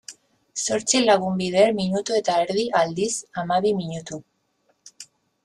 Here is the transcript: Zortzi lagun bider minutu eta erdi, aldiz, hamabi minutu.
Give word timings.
Zortzi 0.61 1.01
lagun 1.03 1.37
bider 1.41 1.73
minutu 1.81 2.17
eta 2.21 2.39
erdi, 2.45 2.65
aldiz, 2.81 3.11
hamabi 3.43 3.75
minutu. 3.85 4.21